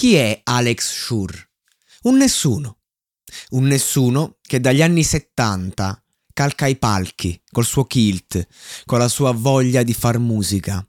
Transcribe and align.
Chi 0.00 0.14
è 0.14 0.40
Alex 0.44 0.94
Schur? 0.94 1.48
Un 2.04 2.16
nessuno. 2.16 2.78
Un 3.50 3.64
nessuno 3.64 4.38
che 4.40 4.58
dagli 4.58 4.80
anni 4.80 5.04
70 5.04 6.02
calca 6.32 6.66
i 6.66 6.76
palchi 6.76 7.38
col 7.50 7.66
suo 7.66 7.84
kilt, 7.84 8.46
con 8.86 8.98
la 8.98 9.08
sua 9.08 9.32
voglia 9.32 9.82
di 9.82 9.92
far 9.92 10.18
musica. 10.18 10.82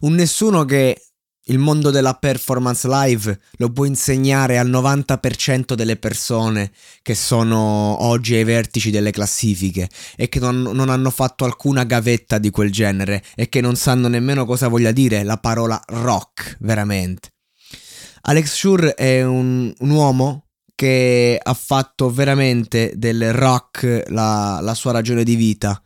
Un 0.00 0.14
nessuno 0.14 0.64
che 0.64 1.08
il 1.44 1.58
mondo 1.58 1.90
della 1.90 2.14
performance 2.14 2.88
live 2.88 3.38
lo 3.58 3.70
può 3.70 3.84
insegnare 3.84 4.56
al 4.56 4.70
90% 4.70 5.74
delle 5.74 5.96
persone 5.96 6.72
che 7.02 7.14
sono 7.14 8.02
oggi 8.02 8.34
ai 8.34 8.44
vertici 8.44 8.90
delle 8.90 9.10
classifiche 9.10 9.90
e 10.16 10.30
che 10.30 10.40
non, 10.40 10.62
non, 10.62 10.88
hanno 10.88 11.10
fatto 11.10 11.44
alcuna 11.44 11.84
gavetta 11.84 12.38
di 12.38 12.48
quel 12.48 12.72
genere 12.72 13.22
e 13.34 13.50
che 13.50 13.60
non 13.60 13.76
sanno 13.76 14.08
nemmeno 14.08 14.46
cosa 14.46 14.68
voglia 14.68 14.90
dire 14.90 15.22
la 15.22 15.36
parola 15.36 15.78
rock, 15.88 16.56
veramente. 16.60 17.32
Alex 18.22 18.54
Schur 18.54 18.84
è 18.86 19.24
un, 19.24 19.72
un 19.78 19.90
uomo 19.90 20.46
che 20.74 21.38
ha 21.42 21.54
fatto 21.54 22.10
veramente 22.10 22.92
del 22.94 23.32
rock 23.32 24.04
la, 24.08 24.60
la 24.62 24.74
sua 24.74 24.92
ragione 24.92 25.24
di 25.24 25.34
vita 25.34 25.82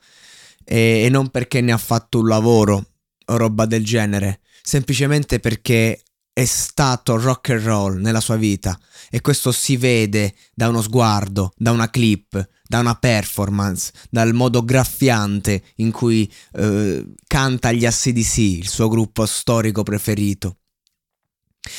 e, 0.64 1.04
e 1.04 1.08
non 1.08 1.30
perché 1.30 1.60
ne 1.60 1.72
ha 1.72 1.78
fatto 1.78 2.18
un 2.18 2.28
lavoro 2.28 2.86
o 3.26 3.36
roba 3.36 3.64
del 3.64 3.84
genere, 3.84 4.40
semplicemente 4.62 5.40
perché 5.40 6.02
è 6.34 6.44
stato 6.44 7.18
rock 7.18 7.50
and 7.50 7.62
roll 7.62 8.00
nella 8.00 8.20
sua 8.20 8.36
vita 8.36 8.78
e 9.10 9.20
questo 9.20 9.52
si 9.52 9.76
vede 9.76 10.34
da 10.54 10.68
uno 10.68 10.80
sguardo, 10.80 11.52
da 11.56 11.70
una 11.70 11.90
clip, 11.90 12.48
da 12.62 12.78
una 12.78 12.94
performance, 12.94 13.92
dal 14.10 14.32
modo 14.32 14.64
graffiante 14.64 15.62
in 15.76 15.90
cui 15.90 16.30
eh, 16.52 17.04
canta 17.26 17.72
gli 17.72 17.84
ACDC, 17.84 18.38
il 18.38 18.68
suo 18.68 18.88
gruppo 18.88 19.26
storico 19.26 19.82
preferito. 19.82 20.56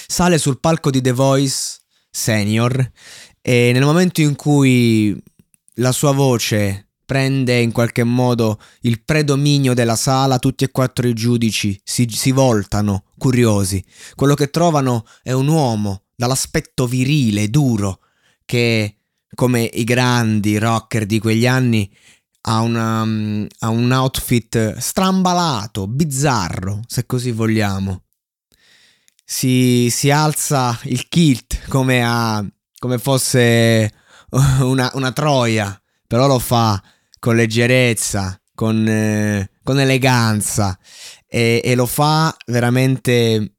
Sale 0.08 0.38
sul 0.38 0.60
palco 0.60 0.90
di 0.90 1.02
The 1.02 1.12
Voice 1.12 1.80
Senior 2.10 2.92
e 3.42 3.72
nel 3.74 3.84
momento 3.84 4.22
in 4.22 4.36
cui 4.36 5.22
la 5.76 5.92
sua 5.92 6.12
voce 6.12 6.88
prende 7.06 7.60
in 7.60 7.72
qualche 7.72 8.04
modo 8.04 8.60
il 8.82 9.04
predominio 9.04 9.74
della 9.74 9.96
sala, 9.96 10.40
tutti 10.40 10.64
e 10.64 10.72
quattro 10.72 11.08
i 11.08 11.14
giudici 11.14 11.80
si, 11.84 12.08
si 12.10 12.32
voltano, 12.32 13.06
curiosi. 13.18 13.84
Quello 14.16 14.36
che 14.36 14.50
trovano 14.50 15.06
è 15.22 15.32
un 15.32 15.48
uomo 15.48 16.04
dall'aspetto 16.16 16.88
virile, 16.88 17.50
duro, 17.50 18.00
che 18.46 18.98
come 19.36 19.70
i 19.74 19.84
grandi 19.84 20.58
rocker 20.58 21.06
di 21.06 21.20
quegli 21.20 21.46
anni 21.46 21.92
ha, 22.46 22.62
una, 22.62 23.02
ha 23.02 23.70
un 23.70 23.92
outfit 23.92 24.78
strambalato, 24.78 25.88
bizzarro, 25.88 26.82
se 26.88 27.06
così 27.06 27.32
vogliamo 27.32 28.04
si, 29.24 29.90
si 29.90 30.10
alza 30.12 30.78
il 30.84 31.08
kilt 31.08 31.68
come, 31.68 32.04
a, 32.04 32.46
come 32.78 32.98
fosse 32.98 33.92
una, 34.62 34.92
una, 34.94 35.12
troia, 35.12 35.80
però 36.08 36.28
lo 36.28 36.40
fa 36.40 36.82
con 37.20 37.36
leggerezza, 37.36 38.40
con, 38.54 38.88
eh, 38.88 39.50
con 39.64 39.80
eleganza 39.80 40.78
e, 41.28 41.62
e 41.64 41.76
lo 41.76 41.86
fa 41.86 42.36
veramente 42.46 43.54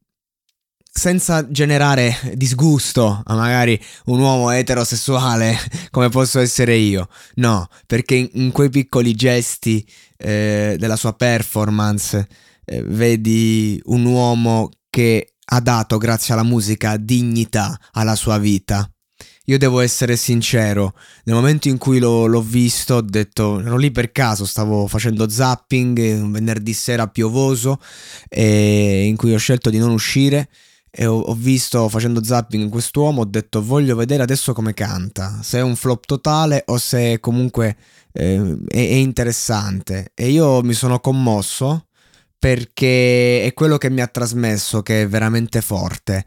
senza 0.97 1.45
generare 1.51 2.15
disgusto 2.35 3.21
a 3.25 3.35
magari 3.35 3.77
un 4.05 4.21
uomo 4.21 4.51
eterosessuale 4.51 5.57
come 5.91 6.07
posso 6.07 6.39
essere 6.39 6.75
io. 6.75 7.09
No, 7.35 7.67
perché 7.85 8.29
in, 8.31 8.51
quei 8.51 8.69
piccoli 8.69 9.13
gesti 9.13 9.85
eh, 10.15 10.77
della 10.79 10.95
sua 10.95 11.13
performance 11.13 12.25
eh, 12.63 12.81
vedi 12.83 13.79
un 13.87 14.05
uomo 14.05 14.69
che 14.89 15.34
ha 15.45 15.59
dato, 15.59 15.97
grazie 15.97 16.33
alla 16.33 16.43
musica, 16.43 16.97
dignità 16.97 17.79
alla 17.91 18.15
sua 18.15 18.37
vita. 18.37 18.89
Io 19.47 19.59
devo 19.59 19.79
essere 19.79 20.15
sincero, 20.15 20.95
nel 21.25 21.35
momento 21.35 21.67
in 21.67 21.77
cui 21.77 21.99
l'ho, 21.99 22.25
l'ho, 22.25 22.41
visto 22.41 22.95
ho 22.95 23.01
detto, 23.01 23.59
ero 23.59 23.77
lì 23.77 23.91
per 23.91 24.11
caso, 24.11 24.43
stavo 24.43 24.87
facendo 24.87 25.29
zapping 25.29 25.97
un 26.23 26.31
venerdì 26.31 26.73
sera 26.73 27.07
piovoso 27.07 27.79
in 28.31 29.15
cui 29.15 29.33
ho 29.35 29.37
scelto 29.37 29.69
di 29.69 29.77
non 29.77 29.91
uscire 29.91 30.49
e 30.89 31.05
ho, 31.05 31.19
ho 31.19 31.35
visto 31.35 31.87
facendo 31.89 32.23
zapping 32.23 32.69
quest'uomo, 32.69 33.21
ho 33.21 33.25
detto 33.25 33.61
voglio 33.61 33.95
vedere 33.95 34.23
adesso 34.23 34.51
come 34.53 34.73
canta, 34.73 35.41
se 35.43 35.59
è 35.59 35.61
un 35.61 35.75
flop 35.75 36.05
totale 36.05 36.63
o 36.67 36.77
se 36.77 37.19
comunque 37.19 37.77
eh, 38.13 38.57
è, 38.67 38.77
è 38.77 38.93
interessante. 38.95 40.11
E 40.15 40.29
io 40.29 40.63
mi 40.63 40.73
sono 40.73 40.99
commosso 40.99 41.87
perché 42.45 43.43
è 43.43 43.53
quello 43.55 43.79
che 43.79 43.89
mi 43.89 44.01
ha 44.01 44.07
trasmesso 44.07 44.83
che 44.83 45.01
è 45.01 45.07
veramente 45.07 45.61
forte. 45.61 46.23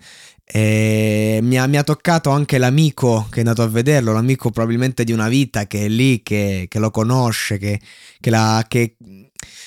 Mi 0.52 1.56
ha, 1.56 1.66
mi 1.68 1.76
ha, 1.76 1.84
toccato 1.84 2.30
anche 2.30 2.58
l'amico 2.58 3.28
che 3.30 3.36
è 3.36 3.38
andato 3.40 3.62
a 3.62 3.68
vederlo, 3.68 4.12
l'amico 4.12 4.50
probabilmente 4.50 5.04
di 5.04 5.12
una 5.12 5.28
vita 5.28 5.68
che 5.68 5.84
è 5.84 5.88
lì, 5.88 6.20
che, 6.24 6.66
che 6.68 6.78
lo 6.80 6.90
conosce, 6.90 7.58
che, 7.58 7.80
che, 8.18 8.30
la, 8.30 8.64
che 8.66 8.96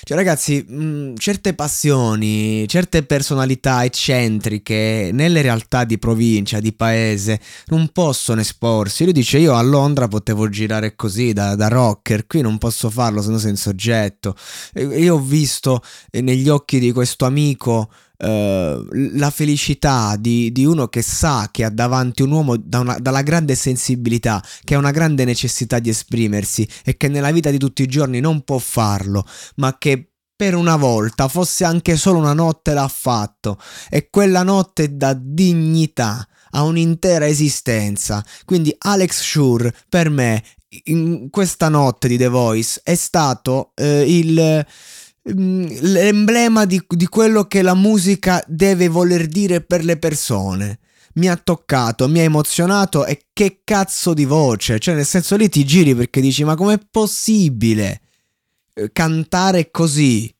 cioè, 0.04 0.16
ragazzi, 0.16 0.64
mh, 0.66 0.84
mm, 0.84 1.16
certe 1.16 1.54
passioni, 1.54 2.66
certe 2.66 3.04
personalità 3.04 3.84
eccentriche 3.84 5.10
nelle 5.12 5.42
realtà 5.42 5.84
di 5.84 5.96
provincia, 5.96 6.58
di 6.58 6.72
paese, 6.72 7.40
non 7.66 7.88
possono 7.92 8.40
esporsi. 8.40 9.04
Lui 9.04 9.12
dice: 9.12 9.38
Io 9.38 9.54
a 9.54 9.62
Londra 9.62 10.08
potevo 10.08 10.48
girare 10.48 10.96
così 10.96 11.32
da, 11.32 11.54
da 11.54 11.68
rocker, 11.68 12.26
qui 12.26 12.40
non 12.40 12.58
posso 12.58 12.90
farlo, 12.90 13.22
se 13.22 13.30
no 13.30 13.38
sei 13.38 13.50
in 13.50 13.56
soggetto. 13.56 14.34
Io 14.74 15.14
ho 15.14 15.20
visto 15.20 15.80
eh, 16.10 16.20
negli 16.20 16.48
occhi 16.48 16.80
di 16.80 16.90
questo 16.90 17.24
amico 17.24 17.88
Uh, 18.22 18.86
la 19.16 19.30
felicità 19.30 20.14
di, 20.14 20.52
di, 20.52 20.64
uno 20.64 20.86
che 20.86 21.02
sa 21.02 21.48
che 21.50 21.64
ha 21.64 21.70
davanti 21.70 22.22
un 22.22 22.30
uomo 22.30 22.56
da 22.56 22.78
una, 22.78 22.96
dalla 23.00 23.22
grande 23.22 23.56
sensibilità, 23.56 24.40
che 24.62 24.76
ha 24.76 24.78
una 24.78 24.92
grande 24.92 25.24
necessità 25.24 25.80
di 25.80 25.88
esprimersi 25.88 26.64
e 26.84 26.96
che 26.96 27.08
nella 27.08 27.32
vita 27.32 27.50
di 27.50 27.58
tutti 27.58 27.82
i 27.82 27.88
giorni 27.88 28.20
non 28.20 28.42
può 28.42 28.58
farlo, 28.58 29.26
ma 29.56 29.76
che 29.76 30.12
per 30.42 30.54
una 30.54 30.76
volta, 30.76 31.28
fosse 31.28 31.64
anche 31.64 31.96
solo 31.96 32.18
una 32.18 32.32
notte, 32.32 32.74
l'ha 32.74 32.88
fatto 32.88 33.58
e 33.88 34.08
quella 34.10 34.42
notte 34.42 34.96
dà 34.96 35.14
dignità 35.14 36.26
a 36.50 36.62
un'intera 36.62 37.26
esistenza. 37.26 38.24
Quindi 38.44 38.74
Alex 38.76 39.20
Schur 39.20 39.72
per 39.88 40.10
me 40.10 40.42
in 40.84 41.28
questa 41.30 41.68
notte 41.68 42.08
di 42.08 42.16
The 42.16 42.28
Voice 42.28 42.80
è 42.82 42.94
stato 42.94 43.72
eh, 43.74 44.04
il 44.04 44.66
l'emblema 45.24 46.64
di, 46.64 46.82
di 46.86 47.06
quello 47.06 47.44
che 47.44 47.62
la 47.62 47.74
musica 47.74 48.42
deve 48.46 48.88
voler 48.88 49.26
dire 49.26 49.60
per 49.60 49.84
le 49.84 49.96
persone 49.96 50.78
mi 51.14 51.28
ha 51.28 51.36
toccato, 51.36 52.08
mi 52.08 52.20
ha 52.20 52.22
emozionato 52.22 53.04
e 53.04 53.26
che 53.32 53.60
cazzo 53.64 54.14
di 54.14 54.24
voce, 54.24 54.78
cioè 54.78 54.94
nel 54.94 55.04
senso 55.04 55.36
lì 55.36 55.48
ti 55.48 55.64
giri 55.64 55.94
perché 55.94 56.20
dici 56.20 56.42
ma 56.44 56.54
com'è 56.54 56.78
possibile 56.90 58.00
eh, 58.72 58.90
cantare 58.92 59.70
così? 59.70 60.34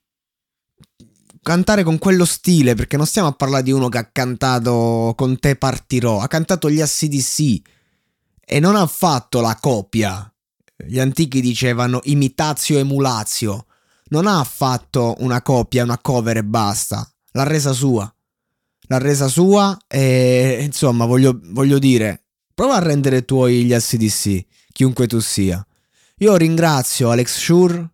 Cantare 1.43 1.83
con 1.83 1.97
quello 1.99 2.23
stile, 2.23 2.73
perché 2.73 2.95
non 2.95 3.05
stiamo 3.05 3.27
a 3.27 3.33
parlare 3.33 3.63
di 3.63 3.71
uno 3.71 3.89
che 3.89 3.97
ha 3.97 4.09
cantato 4.09 5.13
con 5.17 5.37
te 5.39 5.57
partirò, 5.57 6.21
ha 6.21 6.27
cantato 6.27 6.69
gli 6.69 6.79
ACDC 6.79 7.61
e 8.45 8.59
non 8.61 8.77
ha 8.77 8.87
fatto 8.87 9.41
la 9.41 9.57
copia. 9.59 10.33
Gli 10.75 10.99
antichi 10.99 11.41
dicevano 11.41 11.99
imitazio 12.03 12.77
emulazio 12.77 13.65
non 14.13 14.27
ha 14.27 14.43
fatto 14.43 15.15
una 15.19 15.41
copia, 15.41 15.81
una 15.83 15.97
cover 15.97 16.37
e 16.37 16.43
basta, 16.43 17.11
l'ha 17.31 17.43
resa 17.43 17.73
sua. 17.73 18.07
l'ha 18.87 18.97
resa 18.99 19.27
sua 19.27 19.75
e 19.87 20.59
insomma 20.61 21.05
voglio, 21.05 21.39
voglio 21.45 21.79
dire, 21.79 22.25
prova 22.53 22.75
a 22.75 22.79
rendere 22.79 23.25
tuoi 23.25 23.63
gli 23.63 23.73
SDC, 23.73 24.45
chiunque 24.71 25.07
tu 25.07 25.19
sia. 25.19 25.65
Io 26.17 26.35
ringrazio 26.35 27.09
Alex 27.09 27.39
Shure 27.39 27.89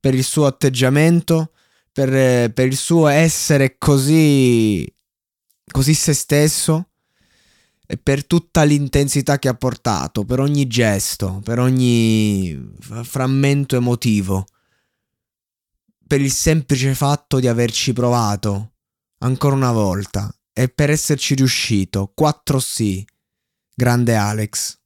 per 0.00 0.14
il 0.14 0.24
suo 0.24 0.46
atteggiamento, 0.46 1.52
per, 1.92 2.50
per 2.52 2.66
il 2.66 2.76
suo 2.76 3.08
essere 3.08 3.76
così, 3.76 4.90
così 5.70 5.92
se 5.92 6.14
stesso 6.14 6.88
e 7.86 7.98
per 7.98 8.24
tutta 8.26 8.62
l'intensità 8.62 9.38
che 9.38 9.48
ha 9.48 9.54
portato, 9.54 10.24
per 10.24 10.40
ogni 10.40 10.66
gesto, 10.66 11.42
per 11.44 11.58
ogni 11.58 12.72
frammento 13.02 13.76
emotivo, 13.76 14.46
per 16.08 16.22
il 16.22 16.32
semplice 16.32 16.94
fatto 16.94 17.38
di 17.38 17.46
averci 17.46 17.92
provato 17.92 18.72
ancora 19.18 19.54
una 19.54 19.72
volta 19.72 20.34
e 20.52 20.70
per 20.70 20.90
esserci 20.90 21.34
riuscito. 21.34 22.10
4 22.14 22.58
sì. 22.58 23.06
Grande 23.74 24.16
Alex. 24.16 24.77